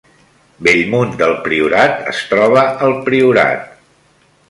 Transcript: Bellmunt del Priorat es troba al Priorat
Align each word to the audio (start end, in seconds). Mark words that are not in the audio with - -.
Bellmunt 0.67 1.13
del 1.19 1.35
Priorat 1.49 2.01
es 2.15 2.25
troba 2.33 2.67
al 2.89 2.99
Priorat 3.11 3.73